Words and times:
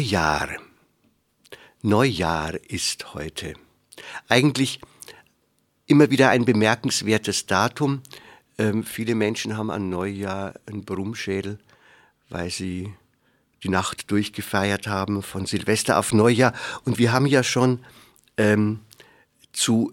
Neujahr. 0.00 0.48
Neujahr 1.82 2.54
ist 2.70 3.12
heute. 3.12 3.52
Eigentlich 4.30 4.80
immer 5.84 6.10
wieder 6.10 6.30
ein 6.30 6.46
bemerkenswertes 6.46 7.44
Datum. 7.44 8.00
Ähm, 8.56 8.82
viele 8.82 9.14
Menschen 9.14 9.58
haben 9.58 9.70
an 9.70 9.90
Neujahr 9.90 10.54
einen 10.64 10.86
Brummschädel, 10.86 11.58
weil 12.30 12.48
sie 12.48 12.94
die 13.62 13.68
Nacht 13.68 14.10
durchgefeiert 14.10 14.86
haben, 14.86 15.22
von 15.22 15.44
Silvester 15.44 15.98
auf 15.98 16.14
Neujahr. 16.14 16.54
Und 16.86 16.96
wir 16.96 17.12
haben 17.12 17.26
ja 17.26 17.42
schon 17.42 17.84
ähm, 18.38 18.80
zu 19.52 19.92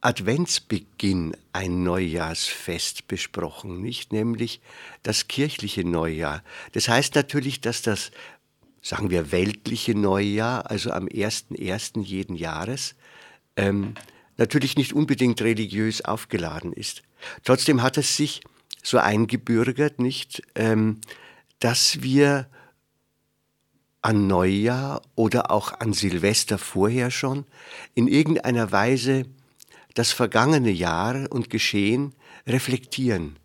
Adventsbeginn 0.00 1.36
ein 1.52 1.82
Neujahrsfest 1.82 3.08
besprochen, 3.08 3.82
nicht 3.82 4.12
nämlich 4.12 4.60
das 5.02 5.26
kirchliche 5.26 5.84
Neujahr. 5.84 6.42
Das 6.72 6.88
heißt 6.88 7.14
natürlich, 7.14 7.60
dass 7.60 7.82
das 7.82 8.10
sagen 8.86 9.10
wir, 9.10 9.32
weltliche 9.32 9.96
Neujahr, 9.96 10.70
also 10.70 10.92
am 10.92 11.06
1.1. 11.06 12.02
jeden 12.02 12.36
Jahres, 12.36 12.94
ähm, 13.56 13.94
natürlich 14.36 14.76
nicht 14.76 14.92
unbedingt 14.92 15.42
religiös 15.42 16.04
aufgeladen 16.04 16.72
ist. 16.72 17.02
Trotzdem 17.42 17.82
hat 17.82 17.98
es 17.98 18.16
sich 18.16 18.42
so 18.84 18.98
eingebürgert, 18.98 19.98
nicht, 19.98 20.42
ähm, 20.54 21.00
dass 21.58 22.02
wir 22.02 22.48
an 24.02 24.28
Neujahr 24.28 25.02
oder 25.16 25.50
auch 25.50 25.72
an 25.80 25.92
Silvester 25.92 26.56
vorher 26.56 27.10
schon 27.10 27.44
in 27.94 28.06
irgendeiner 28.06 28.70
Weise 28.70 29.24
das 29.94 30.12
vergangene 30.12 30.70
Jahr 30.70 31.26
und 31.32 31.50
Geschehen 31.50 32.14
reflektieren 32.46 33.36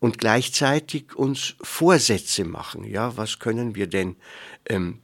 und 0.00 0.18
gleichzeitig 0.18 1.14
uns 1.16 1.54
Vorsätze 1.62 2.44
machen. 2.44 2.84
Ja, 2.84 3.16
was 3.16 3.38
können 3.38 3.74
wir 3.74 3.86
denn 3.86 4.16
ähm, 4.68 5.00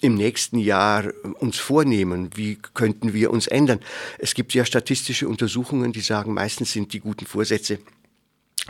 im 0.00 0.14
nächsten 0.14 0.58
Jahr 0.58 1.06
äh, 1.06 1.10
uns 1.38 1.58
vornehmen? 1.58 2.30
Wie 2.34 2.58
könnten 2.74 3.14
wir 3.14 3.30
uns 3.30 3.46
ändern? 3.46 3.80
Es 4.18 4.34
gibt 4.34 4.52
ja 4.52 4.64
statistische 4.64 5.28
Untersuchungen, 5.28 5.92
die 5.92 6.00
sagen, 6.00 6.34
meistens 6.34 6.72
sind 6.72 6.92
die 6.92 7.00
guten 7.00 7.26
Vorsätze 7.26 7.78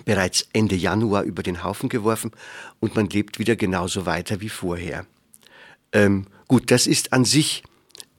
bereits 0.04 0.48
Ende 0.52 0.76
Januar 0.76 1.24
über 1.24 1.42
den 1.42 1.64
Haufen 1.64 1.88
geworfen 1.88 2.32
und 2.80 2.94
man 2.94 3.08
lebt 3.08 3.38
wieder 3.38 3.56
genauso 3.56 4.06
weiter 4.06 4.40
wie 4.40 4.48
vorher. 4.48 5.06
Ähm, 5.92 6.26
gut, 6.48 6.70
das 6.70 6.86
ist 6.86 7.12
an 7.12 7.24
sich 7.24 7.62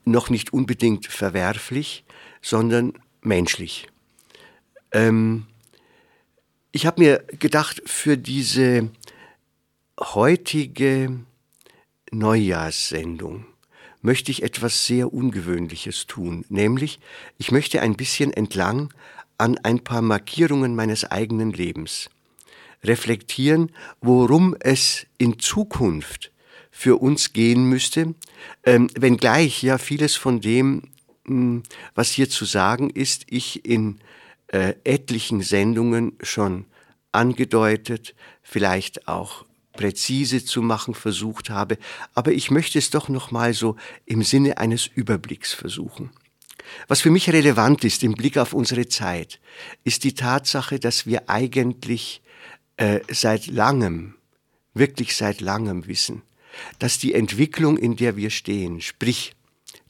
noch 0.06 0.30
nicht 0.30 0.54
unbedingt 0.54 1.08
verwerflich, 1.08 2.04
sondern 2.42 2.94
menschlich. 3.22 3.88
Ähm, 4.92 5.48
ich 6.74 6.88
habe 6.88 7.02
mir 7.02 7.24
gedacht, 7.40 7.82
für 7.86 8.18
diese 8.18 8.90
heutige 10.00 11.20
Neujahrssendung 12.12 13.46
möchte 14.02 14.32
ich 14.32 14.42
etwas 14.44 14.86
sehr 14.86 15.14
Ungewöhnliches 15.14 16.08
tun, 16.08 16.46
nämlich 16.50 17.00
ich 17.38 17.52
möchte 17.52 17.82
ein 17.82 17.96
bisschen 17.96 18.34
entlang 18.34 18.92
an 19.38 19.60
ein 19.60 19.80
paar 19.82 20.02
Markierungen 20.02 20.76
meines 20.76 21.06
eigenen 21.06 21.54
Lebens 21.54 22.10
reflektieren, 22.84 23.72
worum 24.02 24.56
es 24.60 25.06
in 25.20 25.38
Zukunft 25.40 26.32
für 26.72 26.98
uns 26.98 27.34
gehen 27.34 27.66
müsste, 27.66 28.16
ähm, 28.66 28.90
wenngleich 28.96 29.62
ja 29.62 29.78
vieles 29.78 30.16
von 30.16 30.42
dem, 30.42 30.90
hm, 31.26 31.62
was 31.94 32.10
hier 32.10 32.30
zu 32.30 32.46
sagen 32.46 32.90
ist, 32.90 33.26
ich 33.30 33.64
in 33.64 34.00
äh, 34.54 34.76
etlichen 34.84 35.42
Sendungen 35.42 36.14
schon 36.22 36.66
angedeutet, 37.12 38.14
vielleicht 38.44 39.08
auch 39.08 39.46
präzise 39.74 40.46
zu 40.46 40.62
machen 40.62 40.94
versucht 40.94 41.50
habe, 41.50 41.80
aber 42.14 42.32
ich 42.32 42.52
möchte 42.52 42.78
es 42.78 42.92
doch 42.92 43.10
noch 43.10 43.32
mal 43.32 43.56
so 43.56 43.76
im 44.06 44.22
Sinne 44.22 44.60
eines 44.60 44.86
Überblicks 44.86 45.54
versuchen. 45.54 46.12
Was 46.88 47.02
für 47.02 47.10
mich 47.10 47.32
relevant 47.32 47.84
ist 47.84 48.04
im 48.04 48.14
Blick 48.14 48.38
auf 48.38 48.54
unsere 48.54 48.88
Zeit, 48.88 49.40
ist 49.84 50.04
die 50.04 50.14
Tatsache, 50.14 50.80
dass 50.80 51.08
wir 51.08 51.30
eigentlich 51.32 52.22
äh, 52.78 53.00
seit 53.10 53.48
langem, 53.48 54.14
wirklich 54.76 55.16
seit 55.16 55.42
langem 55.42 55.88
wissen, 55.88 56.22
dass 56.78 57.00
die 57.00 57.16
Entwicklung, 57.16 57.76
in 57.76 57.96
der 57.96 58.16
wir 58.16 58.30
stehen, 58.30 58.82
sprich 58.82 59.34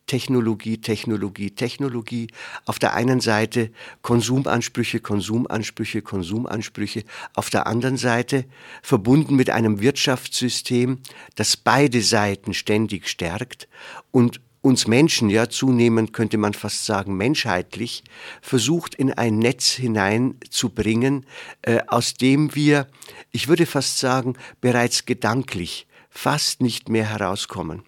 Technologie, 0.06 0.80
Technologie, 0.80 1.52
Technologie. 1.52 2.28
Auf 2.66 2.80
der 2.80 2.94
einen 2.94 3.20
Seite 3.20 3.72
Konsumansprüche, 4.02 5.00
Konsumansprüche, 5.00 6.02
Konsumansprüche. 6.02 7.04
Auf 7.34 7.50
der 7.50 7.68
anderen 7.68 7.98
Seite 7.98 8.46
verbunden 8.82 9.36
mit 9.36 9.50
einem 9.50 9.80
Wirtschaftssystem, 9.80 11.00
das 11.36 11.58
beide 11.58 12.02
Seiten 12.02 12.54
ständig 12.54 13.08
stärkt 13.08 13.68
und 14.12 14.42
uns 14.64 14.88
Menschen, 14.88 15.30
ja 15.30 15.50
zunehmend 15.50 16.14
könnte 16.14 16.38
man 16.38 16.54
fast 16.54 16.86
sagen 16.86 17.18
menschheitlich, 17.18 18.04
versucht 18.42 18.96
in 18.96 19.12
ein 19.12 19.38
Netz 19.38 19.72
hineinzubringen, 19.72 21.26
äh, 21.64 21.80
aus 21.88 22.14
dem 22.14 22.56
wir, 22.56 22.88
ich 23.32 23.50
würde 23.50 23.66
fast 23.66 24.00
sagen, 24.00 24.36
bereits 24.62 25.06
gedanklich 25.06 25.86
fast 26.10 26.62
nicht 26.62 26.88
mehr 26.88 27.10
herauskommen. 27.10 27.84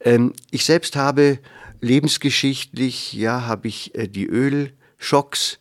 Ähm, 0.00 0.32
ich 0.50 0.64
selbst 0.64 0.96
habe 0.96 1.38
lebensgeschichtlich, 1.80 3.12
ja, 3.12 3.46
habe 3.46 3.68
ich 3.68 3.94
äh, 3.94 4.08
die 4.08 4.26
Ölschocks 4.26 5.58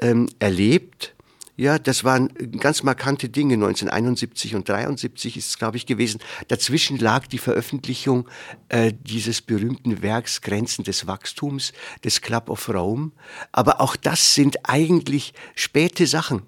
ähm, 0.00 0.28
erlebt. 0.38 1.14
Ja, 1.56 1.78
das 1.78 2.02
waren 2.02 2.30
ganz 2.58 2.82
markante 2.82 3.28
Dinge. 3.28 3.54
1971 3.54 4.56
und 4.56 4.68
73 4.68 5.36
ist 5.36 5.48
es, 5.48 5.58
glaube 5.58 5.76
ich, 5.76 5.86
gewesen. 5.86 6.20
Dazwischen 6.48 6.98
lag 6.98 7.28
die 7.28 7.38
Veröffentlichung 7.38 8.28
äh, 8.68 8.92
dieses 8.92 9.40
berühmten 9.40 10.02
Werks 10.02 10.40
Grenzen 10.40 10.82
des 10.82 11.06
Wachstums, 11.06 11.72
des 12.02 12.20
Club 12.20 12.50
of 12.50 12.68
Rome. 12.68 13.12
Aber 13.52 13.80
auch 13.80 13.94
das 13.94 14.34
sind 14.34 14.68
eigentlich 14.68 15.32
späte 15.54 16.08
Sachen. 16.08 16.42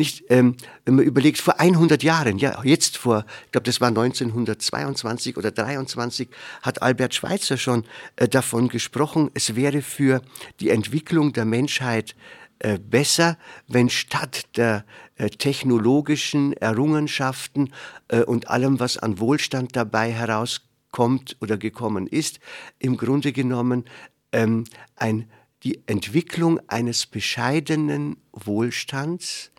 Nicht, 0.00 0.24
ähm, 0.30 0.56
wenn 0.86 0.94
man 0.94 1.04
überlegt, 1.04 1.42
vor 1.42 1.60
100 1.60 2.02
Jahren, 2.02 2.38
ja, 2.38 2.62
jetzt 2.64 2.96
vor, 2.96 3.26
ich 3.44 3.52
glaube, 3.52 3.66
das 3.66 3.82
war 3.82 3.88
1922 3.88 5.36
oder 5.36 5.50
23, 5.50 6.30
hat 6.62 6.80
Albert 6.80 7.14
Schweitzer 7.14 7.58
schon 7.58 7.84
äh, 8.16 8.26
davon 8.26 8.68
gesprochen, 8.68 9.30
es 9.34 9.56
wäre 9.56 9.82
für 9.82 10.22
die 10.58 10.70
Entwicklung 10.70 11.34
der 11.34 11.44
Menschheit 11.44 12.16
äh, 12.60 12.78
besser, 12.78 13.36
wenn 13.68 13.90
statt 13.90 14.46
der 14.56 14.86
äh, 15.16 15.28
technologischen 15.28 16.54
Errungenschaften 16.54 17.74
äh, 18.08 18.22
und 18.22 18.48
allem, 18.48 18.80
was 18.80 18.96
an 18.96 19.18
Wohlstand 19.18 19.76
dabei 19.76 20.12
herauskommt 20.12 21.36
oder 21.42 21.58
gekommen 21.58 22.06
ist, 22.06 22.40
im 22.78 22.96
Grunde 22.96 23.32
genommen 23.32 23.84
ähm, 24.32 24.64
ein, 24.96 25.28
die 25.62 25.82
Entwicklung 25.86 26.58
eines 26.68 27.04
bescheidenen 27.04 28.16
Wohlstands, 28.32 29.52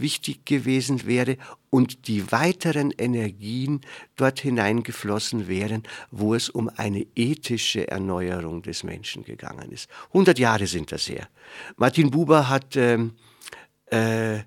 wichtig 0.00 0.44
gewesen 0.46 1.06
wäre 1.06 1.36
und 1.70 2.08
die 2.08 2.30
weiteren 2.32 2.90
Energien 2.92 3.80
dort 4.16 4.40
hineingeflossen 4.40 5.48
wären, 5.48 5.82
wo 6.10 6.34
es 6.34 6.48
um 6.48 6.70
eine 6.76 7.06
ethische 7.14 7.88
Erneuerung 7.88 8.62
des 8.62 8.84
Menschen 8.84 9.24
gegangen 9.24 9.70
ist. 9.70 9.88
100 10.08 10.38
Jahre 10.38 10.66
sind 10.66 10.92
das 10.92 11.08
her. 11.08 11.28
Martin 11.76 12.10
Buber 12.10 12.48
hat 12.48 12.76
ähm, 12.76 13.12
äh, 13.86 14.40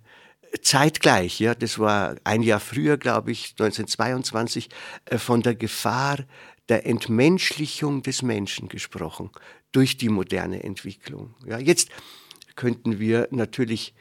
zeitgleich, 0.62 1.40
ja, 1.40 1.56
das 1.56 1.80
war 1.80 2.16
ein 2.24 2.44
Jahr 2.44 2.60
früher, 2.60 2.98
glaube 2.98 3.32
ich, 3.32 3.52
1922, 3.52 4.70
äh, 5.06 5.18
von 5.18 5.42
der 5.42 5.56
Gefahr 5.56 6.18
der 6.70 6.86
Entmenschlichung 6.86 8.02
des 8.02 8.22
Menschen 8.22 8.70
gesprochen 8.70 9.30
durch 9.72 9.98
die 9.98 10.10
moderne 10.10 10.64
Entwicklung. 10.64 11.36
Ja, 11.46 11.60
jetzt 11.60 11.90
könnten 12.56 13.00
wir 13.00 13.28
natürlich 13.32 13.94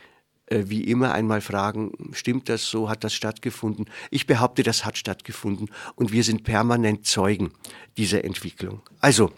wie 0.51 0.85
immer 0.85 1.13
einmal 1.13 1.41
fragen, 1.41 1.93
stimmt 2.13 2.49
das 2.49 2.67
so, 2.67 2.89
hat 2.89 3.03
das 3.05 3.15
stattgefunden? 3.15 3.87
Ich 4.11 4.27
behaupte, 4.27 4.63
das 4.63 4.85
hat 4.85 4.99
stattgefunden 4.99 5.71
und 5.95 6.13
wir 6.13 6.25
sind 6.25 6.45
permanent 6.45 7.07
Zeugen 7.07 7.53
dieser 7.97 8.25
Entwicklung. 8.25 8.83
Also, 9.01 9.33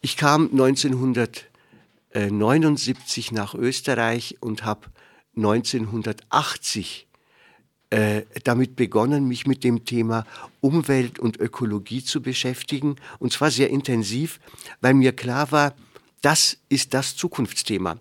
ich 0.00 0.16
kam 0.16 0.50
1979 0.50 3.32
nach 3.32 3.54
Österreich 3.54 4.38
und 4.40 4.64
habe 4.64 4.86
1980 5.36 7.06
äh, 7.90 8.22
damit 8.44 8.76
begonnen, 8.76 9.26
mich 9.26 9.46
mit 9.46 9.64
dem 9.64 9.84
Thema 9.84 10.24
Umwelt 10.60 11.18
und 11.18 11.38
Ökologie 11.38 12.04
zu 12.04 12.22
beschäftigen. 12.22 12.96
Und 13.18 13.32
zwar 13.32 13.50
sehr 13.50 13.70
intensiv, 13.70 14.38
weil 14.80 14.94
mir 14.94 15.12
klar 15.12 15.50
war, 15.50 15.74
das 16.22 16.58
ist 16.68 16.94
das 16.94 17.16
Zukunftsthema. 17.16 17.98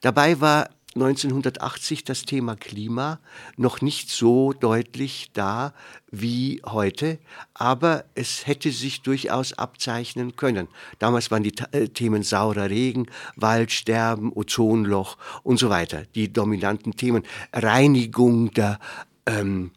Dabei 0.00 0.40
war 0.40 0.70
1980 0.94 2.04
das 2.04 2.22
Thema 2.22 2.54
Klima 2.54 3.18
noch 3.56 3.80
nicht 3.80 4.10
so 4.10 4.52
deutlich 4.52 5.30
da 5.32 5.72
wie 6.10 6.60
heute, 6.66 7.18
aber 7.54 8.04
es 8.14 8.46
hätte 8.46 8.70
sich 8.70 9.00
durchaus 9.00 9.54
abzeichnen 9.54 10.36
können. 10.36 10.68
Damals 10.98 11.30
waren 11.30 11.42
die 11.42 11.54
äh, 11.72 11.88
Themen 11.88 12.22
saurer 12.22 12.68
Regen, 12.68 13.06
Waldsterben, 13.36 14.32
Ozonloch 14.34 15.16
und 15.42 15.58
so 15.58 15.70
weiter 15.70 16.04
die 16.14 16.30
dominanten 16.30 16.94
Themen. 16.94 17.22
Reinigung 17.54 18.50
der 18.52 18.78
ähm, 19.24 19.70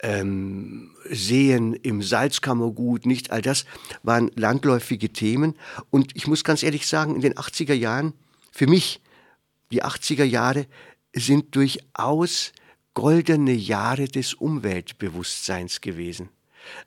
ähm, 0.00 0.90
Seen 1.10 1.74
im 1.74 2.02
Salzkammergut, 2.02 3.04
nicht 3.04 3.30
all 3.30 3.42
das 3.42 3.66
waren 4.02 4.30
landläufige 4.34 5.10
Themen. 5.10 5.54
Und 5.90 6.16
ich 6.16 6.26
muss 6.26 6.44
ganz 6.44 6.62
ehrlich 6.62 6.86
sagen, 6.86 7.14
in 7.14 7.20
den 7.20 7.34
80er 7.34 7.74
Jahren, 7.74 8.14
für 8.52 8.66
mich 8.66 9.00
die 9.70 9.84
80er 9.84 10.24
Jahre 10.24 10.66
sind 11.12 11.54
durchaus 11.54 12.52
goldene 12.94 13.52
Jahre 13.52 14.08
des 14.08 14.34
Umweltbewusstseins 14.34 15.80
gewesen. 15.80 16.30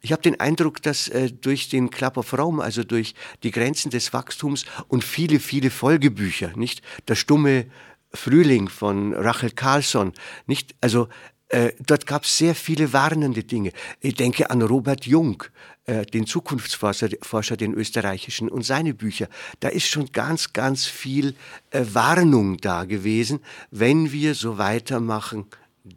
Ich 0.02 0.12
habe 0.12 0.22
den 0.22 0.40
Eindruck, 0.40 0.82
dass 0.82 1.08
äh, 1.08 1.32
durch 1.32 1.70
den 1.70 1.90
Club 1.90 2.18
of 2.18 2.38
Rome, 2.38 2.64
also 2.64 2.84
durch 2.84 3.16
die 3.44 3.52
Grenzen 3.52 3.92
des 3.92 4.12
Wachstums 4.12 4.66
und 4.88 5.04
viele, 5.04 5.40
viele 5.40 5.70
Folgebücher, 5.70 6.52
nicht 6.58 6.82
der 7.08 7.16
stumme 7.16 7.68
Frühling 8.14 8.70
von 8.70 9.14
Rachel 9.14 9.52
Carlson, 9.52 10.14
nicht 10.48 10.76
also 10.82 11.08
äh, 11.50 11.74
dort 11.86 12.06
gab 12.06 12.24
es 12.24 12.38
sehr 12.38 12.54
viele 12.54 12.94
warnende 12.94 13.44
Dinge. 13.44 13.72
Ich 14.02 14.14
denke 14.14 14.52
an 14.52 14.62
Robert 14.62 15.08
Jung, 15.08 15.44
äh, 15.86 16.06
den 16.06 16.28
Zukunftsforscher, 16.28 17.10
Forscher, 17.24 17.58
den 17.58 17.74
österreichischen, 17.74 18.50
und 18.50 18.64
seine 18.64 18.94
Bücher. 18.94 19.28
Da 19.60 19.70
ist 19.70 19.88
schon 19.88 20.12
ganz, 20.12 20.54
ganz 20.54 20.86
viel 20.86 21.36
äh, 21.72 21.84
Warnung 21.92 22.58
da 22.58 22.86
gewesen. 22.86 23.40
Wenn 23.72 24.12
wir 24.12 24.36
so 24.36 24.60
weitermachen, 24.60 25.48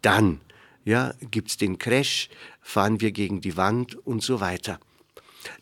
dann 0.01 0.41
ja, 0.85 1.13
gibt's 1.31 1.59
den 1.59 1.79
Crash, 1.79 2.31
fahren 2.63 3.03
wir 3.03 3.13
gegen 3.13 3.43
die 3.43 3.57
Wand 3.57 3.95
und 4.07 4.23
so 4.23 4.41
weiter. 4.41 4.81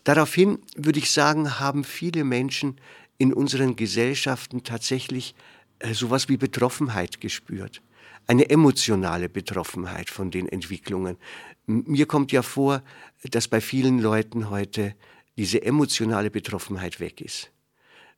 Daraufhin 0.05 0.59
würde 0.75 0.99
ich 0.99 1.11
sagen, 1.11 1.59
haben 1.59 1.83
viele 1.83 2.23
Menschen 2.23 2.79
in 3.17 3.33
unseren 3.33 3.75
Gesellschaften 3.75 4.63
tatsächlich 4.63 5.35
äh, 5.79 5.93
sowas 5.93 6.29
wie 6.29 6.37
Betroffenheit 6.37 7.19
gespürt 7.19 7.81
eine 8.31 8.49
emotionale 8.49 9.27
Betroffenheit 9.27 10.09
von 10.09 10.31
den 10.31 10.47
Entwicklungen. 10.47 11.17
Mir 11.65 12.05
kommt 12.05 12.31
ja 12.31 12.41
vor, 12.41 12.81
dass 13.29 13.49
bei 13.49 13.59
vielen 13.59 13.99
Leuten 13.99 14.49
heute 14.49 14.95
diese 15.35 15.61
emotionale 15.61 16.31
Betroffenheit 16.31 17.01
weg 17.01 17.19
ist. 17.19 17.51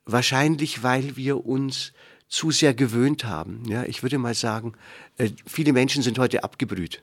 Wahrscheinlich, 0.06 0.83
weil 0.83 1.15
wir 1.15 1.48
uns 1.48 1.94
zu 2.27 2.51
sehr 2.51 2.75
gewöhnt 2.75 3.25
haben. 3.25 3.63
Ja, 3.65 3.86
ich 3.86 4.04
würde 4.04 4.19
mal 4.19 4.36
sagen, 4.36 4.74
äh, 5.18 5.31
viele 5.48 5.74
Menschen 5.74 6.04
sind 6.04 6.19
heute 6.19 6.44
abgebrüht. 6.44 7.01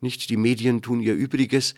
Nicht 0.00 0.30
die 0.30 0.38
Medien 0.38 0.80
tun 0.80 1.02
ihr 1.02 1.14
Übriges. 1.14 1.74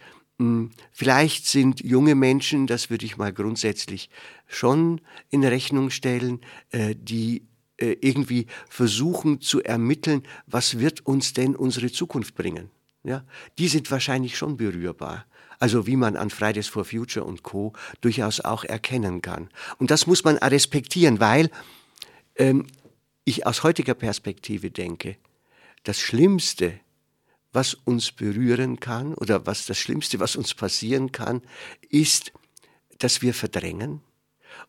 Vielleicht 0.93 1.47
sind 1.47 1.81
junge 1.81 2.15
Menschen, 2.15 2.69
das 2.69 2.89
würde 2.89 3.05
ich 3.05 3.17
mal 3.17 3.33
grundsätzlich 3.33 4.11
schon 4.47 5.01
in 5.29 5.43
Rechnung 5.43 5.91
stellen, 5.91 6.41
äh, 6.71 6.95
die 6.97 7.43
äh, 7.83 7.97
irgendwie 8.01 8.47
versuchen 8.69 9.41
zu 9.41 9.61
ermitteln, 9.61 10.23
was 10.47 10.79
wird 10.79 11.05
uns 11.05 11.33
denn 11.33 11.57
unsere 11.57 11.91
Zukunft 11.91 12.37
bringen. 12.37 12.71
Ja, 13.03 13.25
die 13.59 13.67
sind 13.67 13.91
wahrscheinlich 13.91 14.39
schon 14.39 14.57
berührbar. 14.57 15.27
Also 15.59 15.85
wie 15.89 15.97
man 15.97 16.17
an 16.17 16.31
Fridays 16.31 16.69
for 16.69 16.85
Future 16.85 17.27
und 17.27 17.43
Co. 17.43 17.73
durchaus 18.01 18.41
auch 18.41 18.63
erkennen 18.63 19.21
kann. 19.21 19.51
Und 19.79 19.91
das 19.91 20.07
muss 20.07 20.23
man 20.23 20.37
respektieren, 20.37 21.19
weil 21.19 21.51
ähm, 22.37 22.69
ich 23.25 23.47
aus 23.47 23.65
heutiger 23.65 23.95
Perspektive 23.95 24.71
denke, 24.71 25.17
das 25.83 25.99
Schlimmste, 25.99 26.79
was 27.53 27.75
uns 27.75 28.13
berühren 28.13 28.79
kann 28.79 29.15
oder 29.15 29.45
was 29.45 29.67
das 29.67 29.79
Schlimmste, 29.79 30.21
was 30.21 30.37
uns 30.37 30.55
passieren 30.55 31.11
kann, 31.11 31.43
ist, 31.91 32.33
dass 32.99 33.23
wir 33.23 33.35
verdrängen, 33.35 34.03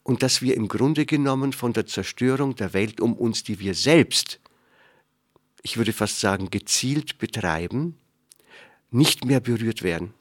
und 0.03 0.23
dass 0.23 0.41
wir 0.41 0.55
im 0.55 0.67
Grunde 0.67 1.05
genommen 1.05 1.53
von 1.53 1.73
der 1.73 1.85
Zerstörung 1.85 2.55
der 2.55 2.73
Welt 2.73 2.99
um 2.99 3.13
uns, 3.13 3.43
die 3.43 3.59
wir 3.59 3.73
selbst, 3.73 4.39
ich 5.61 5.77
würde 5.77 5.93
fast 5.93 6.19
sagen, 6.19 6.49
gezielt 6.49 7.17
betreiben, 7.17 7.97
nicht 8.91 9.25
mehr 9.25 9.39
berührt 9.39 9.81
werden. 9.81 10.13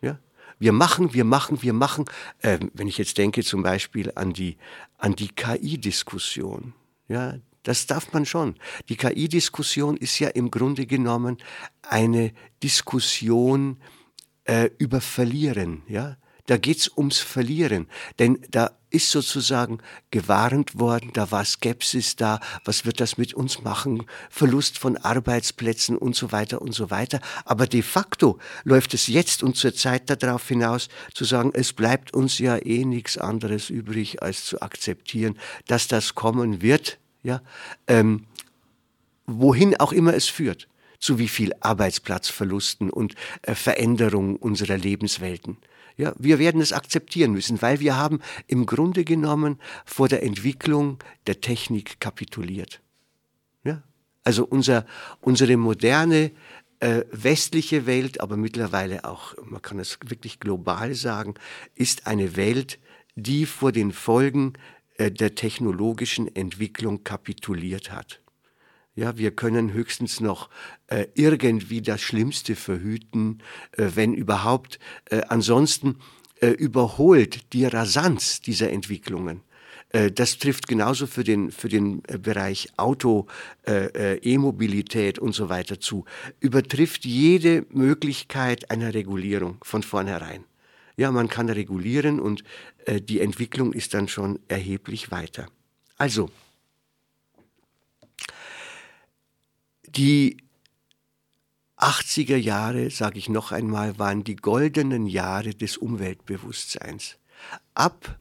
Ja? 0.00 0.18
Wir 0.58 0.72
machen, 0.72 1.14
wir 1.14 1.24
machen, 1.24 1.62
wir 1.62 1.72
machen. 1.72 2.04
Ähm, 2.42 2.70
wenn 2.74 2.88
ich 2.88 2.98
jetzt 2.98 3.18
denke 3.18 3.42
zum 3.42 3.62
Beispiel 3.62 4.12
an 4.14 4.32
die, 4.32 4.56
an 4.96 5.14
die 5.14 5.28
KI-Diskussion, 5.28 6.74
ja, 7.08 7.38
das 7.64 7.86
darf 7.86 8.12
man 8.12 8.24
schon. 8.24 8.54
Die 8.88 8.96
KI-Diskussion 8.96 9.96
ist 9.96 10.18
ja 10.20 10.28
im 10.28 10.50
Grunde 10.50 10.86
genommen 10.86 11.38
eine 11.82 12.32
Diskussion 12.62 13.78
äh, 14.44 14.70
über 14.78 15.00
Verlieren, 15.00 15.82
ja. 15.88 16.16
Da 16.48 16.56
geht's 16.56 16.90
ums 16.96 17.18
Verlieren, 17.18 17.88
denn 18.18 18.38
da 18.50 18.70
ist 18.88 19.10
sozusagen 19.10 19.80
gewarnt 20.10 20.78
worden, 20.78 21.10
da 21.12 21.30
war 21.30 21.44
Skepsis 21.44 22.16
da, 22.16 22.40
was 22.64 22.86
wird 22.86 23.00
das 23.00 23.18
mit 23.18 23.34
uns 23.34 23.60
machen, 23.60 24.06
Verlust 24.30 24.78
von 24.78 24.96
Arbeitsplätzen 24.96 25.98
und 25.98 26.16
so 26.16 26.32
weiter 26.32 26.62
und 26.62 26.72
so 26.72 26.90
weiter. 26.90 27.20
Aber 27.44 27.66
de 27.66 27.82
facto 27.82 28.38
läuft 28.64 28.94
es 28.94 29.08
jetzt 29.08 29.42
und 29.42 29.56
zur 29.56 29.74
Zeit 29.74 30.08
darauf 30.08 30.48
hinaus 30.48 30.88
zu 31.12 31.26
sagen, 31.26 31.50
es 31.52 31.74
bleibt 31.74 32.14
uns 32.14 32.38
ja 32.38 32.56
eh 32.56 32.86
nichts 32.86 33.18
anderes 33.18 33.68
übrig, 33.68 34.22
als 34.22 34.46
zu 34.46 34.62
akzeptieren, 34.62 35.38
dass 35.66 35.86
das 35.86 36.14
kommen 36.14 36.62
wird, 36.62 36.98
ja, 37.22 37.42
ähm, 37.88 38.24
wohin 39.26 39.78
auch 39.78 39.92
immer 39.92 40.14
es 40.14 40.28
führt 40.28 40.66
zu 40.98 41.18
wie 41.18 41.28
viel 41.28 41.52
Arbeitsplatzverlusten 41.60 42.90
und 42.90 43.14
äh, 43.42 43.54
Veränderungen 43.54 44.36
unserer 44.36 44.76
Lebenswelten. 44.76 45.58
Ja, 45.96 46.14
wir 46.16 46.38
werden 46.38 46.60
es 46.60 46.72
akzeptieren 46.72 47.32
müssen, 47.32 47.60
weil 47.60 47.80
wir 47.80 47.96
haben 47.96 48.20
im 48.46 48.66
Grunde 48.66 49.04
genommen 49.04 49.58
vor 49.84 50.08
der 50.08 50.22
Entwicklung 50.22 50.98
der 51.26 51.40
Technik 51.40 51.98
kapituliert. 51.98 52.80
Ja? 53.64 53.82
Also 54.22 54.44
unser, 54.44 54.86
unsere 55.20 55.56
moderne 55.56 56.30
äh, 56.80 57.02
westliche 57.10 57.86
Welt, 57.86 58.20
aber 58.20 58.36
mittlerweile 58.36 59.04
auch, 59.04 59.34
man 59.44 59.60
kann 59.60 59.80
es 59.80 59.98
wirklich 60.06 60.38
global 60.38 60.94
sagen, 60.94 61.34
ist 61.74 62.06
eine 62.06 62.36
Welt, 62.36 62.78
die 63.16 63.46
vor 63.46 63.72
den 63.72 63.90
Folgen 63.90 64.52
äh, 64.98 65.10
der 65.10 65.34
technologischen 65.34 66.34
Entwicklung 66.34 67.02
kapituliert 67.02 67.90
hat. 67.90 68.20
Ja, 68.98 69.16
wir 69.16 69.30
können 69.30 69.72
höchstens 69.72 70.18
noch 70.18 70.50
äh, 70.88 71.06
irgendwie 71.14 71.82
das 71.82 72.00
Schlimmste 72.00 72.56
verhüten, 72.56 73.38
äh, 73.76 73.90
wenn 73.94 74.12
überhaupt. 74.12 74.80
Äh, 75.04 75.20
ansonsten 75.28 76.00
äh, 76.40 76.48
überholt 76.48 77.52
die 77.52 77.64
Rasanz 77.64 78.40
dieser 78.40 78.72
Entwicklungen. 78.72 79.42
Äh, 79.90 80.10
das 80.10 80.38
trifft 80.38 80.66
genauso 80.66 81.06
für 81.06 81.22
den, 81.22 81.52
für 81.52 81.68
den 81.68 82.02
äh, 82.08 82.18
Bereich 82.18 82.70
Auto, 82.76 83.28
E-Mobilität 83.64 85.20
und 85.20 85.32
so 85.32 85.48
weiter 85.48 85.78
zu. 85.78 86.04
Übertrifft 86.40 87.04
jede 87.04 87.66
Möglichkeit 87.70 88.68
einer 88.72 88.94
Regulierung 88.94 89.58
von 89.62 89.84
vornherein. 89.84 90.42
Ja, 90.96 91.12
man 91.12 91.28
kann 91.28 91.48
regulieren 91.48 92.18
und 92.18 92.42
die 93.00 93.20
Entwicklung 93.20 93.72
ist 93.74 93.94
dann 93.94 94.08
schon 94.08 94.40
erheblich 94.48 95.12
weiter. 95.12 95.46
Also, 95.98 96.30
Die 99.96 100.36
80er 101.78 102.36
Jahre, 102.36 102.90
sage 102.90 103.18
ich 103.18 103.28
noch 103.28 103.52
einmal, 103.52 103.98
waren 103.98 104.22
die 104.22 104.36
goldenen 104.36 105.06
Jahre 105.06 105.54
des 105.54 105.78
Umweltbewusstseins. 105.78 107.16
Ab 107.72 108.18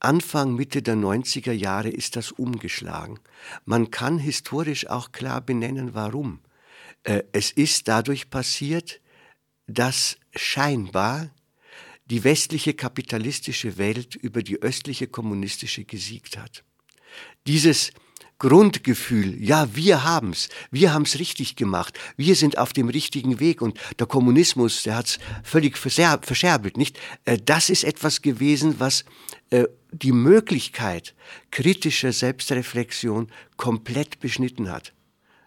Anfang, 0.00 0.54
Mitte 0.54 0.82
der 0.82 0.96
90er 0.96 1.52
Jahre 1.52 1.88
ist 1.88 2.16
das 2.16 2.30
umgeschlagen. 2.30 3.20
Man 3.64 3.90
kann 3.90 4.18
historisch 4.18 4.86
auch 4.88 5.12
klar 5.12 5.40
benennen, 5.40 5.94
warum. 5.94 6.40
Äh, 7.04 7.22
es 7.32 7.50
ist 7.50 7.88
dadurch 7.88 8.28
passiert, 8.28 9.00
dass 9.66 10.18
scheinbar 10.36 11.30
die 12.06 12.22
westliche 12.22 12.74
kapitalistische 12.74 13.78
Welt 13.78 14.14
über 14.14 14.42
die 14.42 14.60
östliche 14.60 15.06
kommunistische 15.06 15.84
gesiegt 15.84 16.36
hat. 16.36 16.64
Dieses 17.46 17.92
Grundgefühl, 18.44 19.42
ja, 19.42 19.74
wir 19.74 20.04
haben's, 20.04 20.50
wir 20.70 20.92
haben's 20.92 21.18
richtig 21.18 21.56
gemacht, 21.56 21.98
wir 22.18 22.36
sind 22.36 22.58
auf 22.58 22.74
dem 22.74 22.90
richtigen 22.90 23.40
Weg 23.40 23.62
und 23.62 23.78
der 23.98 24.06
Kommunismus, 24.06 24.82
der 24.82 24.96
hat's 24.96 25.18
völlig 25.42 25.78
verscherbelt, 25.78 26.76
nicht? 26.76 26.98
Äh, 27.24 27.38
das 27.42 27.70
ist 27.70 27.84
etwas 27.84 28.20
gewesen, 28.20 28.80
was 28.80 29.06
äh, 29.48 29.64
die 29.92 30.12
Möglichkeit 30.12 31.14
kritischer 31.50 32.12
Selbstreflexion 32.12 33.28
komplett 33.56 34.20
beschnitten 34.20 34.70
hat. 34.70 34.92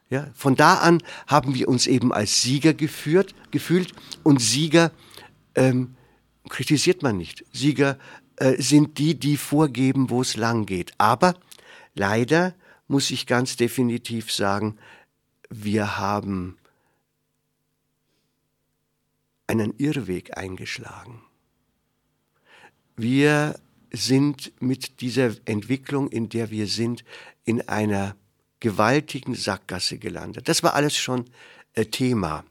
Ja, 0.10 0.32
von 0.34 0.56
da 0.56 0.76
an 0.76 1.04
haben 1.28 1.54
wir 1.54 1.68
uns 1.68 1.86
eben 1.86 2.12
als 2.12 2.42
Sieger 2.42 2.74
geführt, 2.74 3.36
gefühlt 3.52 3.94
und 4.24 4.42
Sieger 4.42 4.92
ähm, 5.54 5.96
kritisiert 6.50 7.04
man 7.04 7.16
nicht. 7.16 7.46
Sieger 7.54 8.00
äh, 8.38 8.60
sind 8.60 8.98
die, 8.98 9.14
die 9.14 9.38
vorgeben, 9.38 10.10
wo 10.10 10.22
es 10.22 10.36
lang 10.36 10.66
geht. 10.66 10.94
Aber 10.98 11.36
leider 11.94 12.56
muss 12.88 13.12
ich 13.12 13.28
ganz 13.28 13.56
definitiv 13.56 14.32
sagen, 14.32 14.78
wir 15.50 15.98
haben 15.98 16.58
einen 19.48 19.74
Irrweg 19.78 20.38
eingeschlagen. 20.38 21.22
Wir 22.96 23.60
sind 23.92 24.52
mit 24.62 25.02
dieser 25.02 25.36
Entwicklung, 25.46 26.10
in 26.10 26.30
der 26.30 26.52
wir 26.52 26.68
sind, 26.68 27.04
in 27.46 27.68
einer 27.70 28.16
gewaltigen 28.60 29.36
Sackgasse 29.36 29.98
gelandet. 29.98 30.50
Das 30.50 30.64
war 30.64 30.74
alles 30.74 30.98
schon 30.98 31.26
äh, 31.74 31.86
Thema 31.86 32.44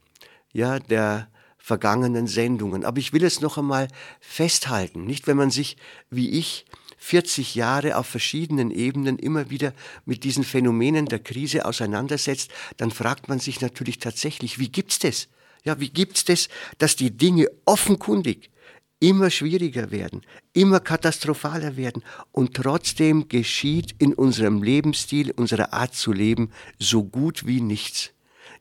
ja, 0.57 0.79
der 0.79 1.29
vergangenen 1.59 2.27
Sendungen. 2.27 2.85
Aber 2.85 2.99
ich 2.99 3.13
will 3.13 3.25
es 3.25 3.41
noch 3.41 3.59
einmal 3.59 3.89
festhalten, 4.21 5.05
nicht 5.05 5.27
wenn 5.27 5.37
man 5.37 5.51
sich, 5.51 5.77
wie 6.09 6.31
ich, 6.31 6.65
40 7.07 7.55
Jahre 7.55 7.97
auf 7.99 8.09
verschiedenen 8.09 8.73
Ebenen 8.73 9.17
immer 9.17 9.49
wieder 9.49 9.73
mit 10.07 10.25
diesen 10.25 10.43
Phänomenen 10.43 11.07
der 11.07 11.21
Krise 11.21 11.65
auseinandersetzt, 11.65 12.51
dann 12.79 12.91
fragt 12.91 13.29
man 13.29 13.39
sich 13.39 13.61
natürlich 13.61 14.01
tatsächlich, 14.01 14.59
wie 14.59 14.71
gibt's 14.71 14.99
das? 14.99 15.29
Ja, 15.65 15.79
wie 15.79 15.91
gibt's 15.91 16.25
das, 16.25 16.49
dass 16.79 16.97
die 16.97 17.17
Dinge 17.17 17.49
offenkundig 17.65 18.51
immer 18.99 19.31
schwieriger 19.31 19.93
werden, 19.93 20.23
immer 20.53 20.81
katastrophaler 20.81 21.77
werden 21.77 22.03
und 22.33 22.55
trotzdem 22.55 23.29
geschieht 23.29 23.95
in 24.01 24.13
unserem 24.13 24.65
Lebensstil, 24.65 25.31
unserer 25.31 25.73
Art 25.73 25.95
zu 25.95 26.13
leben 26.13 26.51
so 26.81 27.05
gut 27.05 27.47
wie 27.47 27.61
nichts. 27.61 28.11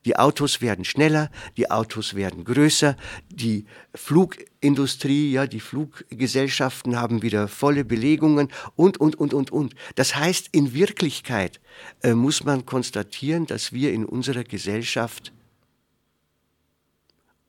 Die 0.05 0.15
Autos 0.17 0.61
werden 0.61 0.85
schneller, 0.85 1.31
die 1.57 1.71
Autos 1.71 2.13
werden 2.13 2.45
größer, 2.45 2.95
die 3.29 3.65
Flugindustrie, 3.95 5.31
ja, 5.31 5.47
die 5.47 5.59
Fluggesellschaften 5.59 6.95
haben 6.95 7.23
wieder 7.23 7.47
volle 7.47 7.83
Belegungen 7.83 8.49
und, 8.75 8.99
und, 8.99 9.15
und, 9.15 9.33
und, 9.33 9.51
und. 9.51 9.73
Das 9.95 10.15
heißt, 10.15 10.49
in 10.51 10.73
Wirklichkeit 10.73 11.59
äh, 12.03 12.13
muss 12.13 12.43
man 12.43 12.67
konstatieren, 12.67 13.47
dass 13.47 13.73
wir 13.73 13.91
in 13.91 14.05
unserer 14.05 14.43
Gesellschaft 14.43 15.33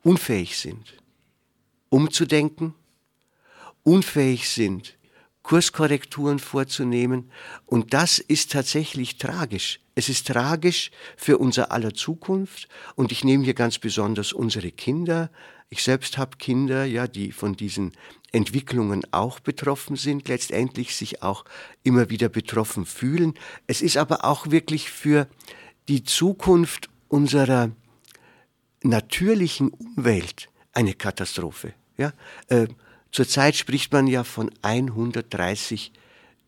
unfähig 0.03 0.57
sind, 0.59 0.97
umzudenken, 1.91 2.75
unfähig 3.83 4.49
sind, 4.49 4.97
Kurskorrekturen 5.47 6.41
vorzunehmen. 6.41 7.31
Und 7.67 7.95
das 7.95 8.19
ist 8.19 8.51
tatsächlich 8.51 9.17
tragisch. 9.17 9.79
Es 9.95 10.09
ist 10.09 10.27
tragisch 10.27 10.91
für 11.17 11.39
unser 11.39 11.71
aller 11.71 11.95
Zukunft. 11.95 12.67
Und 12.97 13.13
ich 13.13 13.23
nehme 13.23 13.45
hier 13.45 13.55
ganz 13.55 13.79
besonders 13.79 14.33
unsere 14.33 14.73
Kinder. 14.73 15.31
Ich 15.69 15.85
selbst 15.85 16.19
habe 16.19 16.37
Kinder, 16.39 16.85
ja, 16.85 17.07
die 17.07 17.31
von 17.31 17.55
diesen 17.55 17.93
Entwicklungen 18.33 19.03
auch 19.13 19.39
betroffen 19.39 19.95
sind, 19.95 20.27
letztendlich 20.27 20.97
sich 20.97 21.23
auch 21.23 21.45
immer 21.85 22.11
wieder 22.11 22.29
betroffen 22.29 22.85
fühlen. 22.85 23.35
Es 23.69 23.83
ist 23.83 23.99
aber 23.99 24.25
auch 24.25 24.51
wirklich 24.51 24.91
für 24.91 25.29
die 25.87 26.03
Zukunft 26.03 26.91
unserer 27.07 27.71
natürlichen 28.83 29.69
Umwelt 29.69 30.49
eine 30.73 30.95
Katastrophe. 30.95 31.73
Ja? 31.97 32.13
Äh, 32.49 32.67
Zurzeit 33.17 33.57
spricht 33.57 33.95
man 33.95 34.09
ja 34.09 34.25
von 34.25 34.51
130 34.61 35.91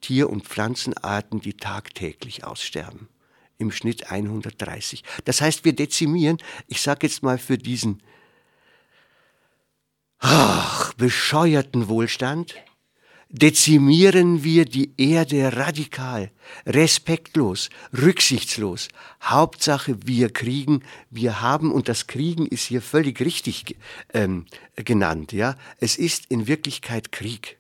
Tier- 0.02 0.28
und 0.28 0.44
Pflanzenarten, 0.44 1.40
die 1.40 1.54
tagtäglich 1.54 2.44
aussterben. 2.44 3.08
Im 3.56 3.70
Schnitt 3.70 4.10
130. 4.10 5.02
Das 5.25 5.40
heißt, 5.40 5.64
wir 5.64 5.72
dezimieren, 5.72 6.37
ich 6.66 6.82
sage 6.82 7.06
jetzt 7.06 7.22
mal 7.22 7.38
für 7.38 7.56
diesen 7.56 8.02
ach, 10.18 10.92
bescheuerten 10.92 11.88
Wohlstand, 11.88 12.54
dezimieren 13.28 14.42
wir 14.42 14.64
die 14.64 14.92
Erde 14.97 15.56
radikal, 15.56 16.30
respektlos, 16.66 17.68
rücksichtslos. 17.92 18.88
Hauptsache, 19.23 19.97
wir 20.06 20.30
kriegen, 20.30 20.82
wir 21.11 21.40
haben, 21.40 21.70
und 21.73 21.88
das 21.88 22.06
Kriegen 22.06 22.47
ist 22.47 22.64
hier 22.64 22.82
völlig 22.82 23.20
richtig 23.20 23.76
ähm, 24.14 24.47
genannt, 24.76 25.32
ja. 25.32 25.56
Es 25.78 25.97
ist 25.97 26.26
in 26.28 26.47
Wirklichkeit 26.47 27.12
Krieg. 27.12 27.58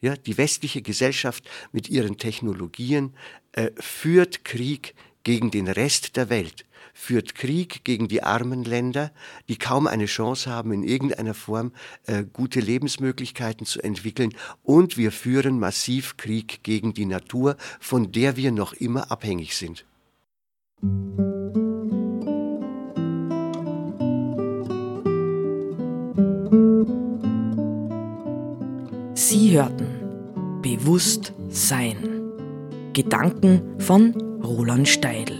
Ja, 0.00 0.16
die 0.16 0.38
westliche 0.38 0.80
Gesellschaft 0.80 1.44
mit 1.72 1.90
ihren 1.90 2.16
Technologien 2.16 3.12
äh, 3.52 3.70
führt 3.78 4.44
Krieg 4.44 4.94
gegen 5.24 5.50
den 5.50 5.68
Rest 5.68 6.16
der 6.16 6.30
Welt 6.30 6.64
führt 6.94 7.34
Krieg 7.34 7.84
gegen 7.84 8.08
die 8.08 8.22
armen 8.22 8.64
Länder, 8.64 9.12
die 9.48 9.56
kaum 9.56 9.86
eine 9.86 10.06
Chance 10.06 10.50
haben, 10.50 10.72
in 10.72 10.82
irgendeiner 10.82 11.34
Form 11.34 11.72
äh, 12.06 12.24
gute 12.32 12.60
Lebensmöglichkeiten 12.60 13.66
zu 13.66 13.82
entwickeln. 13.82 14.34
Und 14.62 14.96
wir 14.96 15.12
führen 15.12 15.58
massiv 15.58 16.16
Krieg 16.16 16.62
gegen 16.62 16.94
die 16.94 17.06
Natur, 17.06 17.56
von 17.80 18.12
der 18.12 18.36
wir 18.36 18.52
noch 18.52 18.72
immer 18.72 19.10
abhängig 19.10 19.56
sind. 19.56 19.84
Sie 29.14 29.52
hörten 29.52 30.00
Bewusst 30.62 31.32
Sein. 31.48 32.20
Gedanken 32.92 33.80
von 33.80 34.14
Roland 34.42 34.88
Steidl. 34.88 35.39